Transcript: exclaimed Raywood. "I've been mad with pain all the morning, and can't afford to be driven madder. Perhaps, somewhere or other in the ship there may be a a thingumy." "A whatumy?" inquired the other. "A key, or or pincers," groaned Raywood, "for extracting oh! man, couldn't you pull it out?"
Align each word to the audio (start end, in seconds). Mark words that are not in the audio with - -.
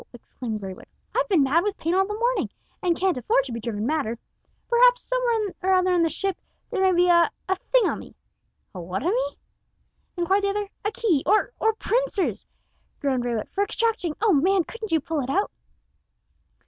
exclaimed 0.13 0.59
Raywood. 0.63 0.87
"I've 1.13 1.29
been 1.29 1.43
mad 1.43 1.63
with 1.63 1.77
pain 1.77 1.93
all 1.93 2.07
the 2.07 2.15
morning, 2.15 2.49
and 2.81 2.99
can't 2.99 3.17
afford 3.17 3.43
to 3.43 3.51
be 3.51 3.59
driven 3.59 3.85
madder. 3.85 4.17
Perhaps, 4.67 5.03
somewhere 5.03 5.53
or 5.61 5.73
other 5.75 5.93
in 5.93 6.01
the 6.01 6.09
ship 6.09 6.35
there 6.71 6.81
may 6.81 6.91
be 6.91 7.07
a 7.07 7.29
a 7.47 7.55
thingumy." 7.71 8.15
"A 8.73 8.79
whatumy?" 8.79 9.37
inquired 10.17 10.43
the 10.43 10.49
other. 10.49 10.69
"A 10.83 10.91
key, 10.91 11.21
or 11.27 11.53
or 11.59 11.75
pincers," 11.75 12.47
groaned 12.99 13.25
Raywood, 13.25 13.49
"for 13.51 13.63
extracting 13.63 14.15
oh! 14.23 14.33
man, 14.33 14.63
couldn't 14.63 14.91
you 14.91 15.01
pull 15.01 15.19
it 15.21 15.29
out?" 15.29 15.51